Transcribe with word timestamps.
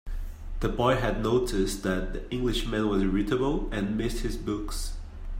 The 0.61 0.67
boy 0.69 0.95
had 0.95 1.21
noticed 1.21 1.83
that 1.83 2.13
the 2.13 2.27
Englishman 2.31 2.89
was 2.89 3.03
irritable, 3.03 3.69
and 3.71 3.95
missed 3.95 4.21
his 4.23 4.35
books. 4.35 4.95